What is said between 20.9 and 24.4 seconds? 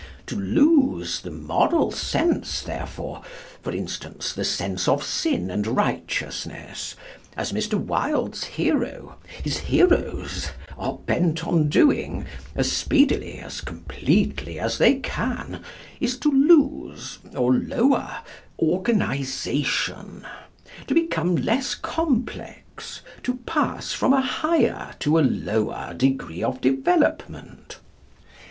become less complex, to pass from a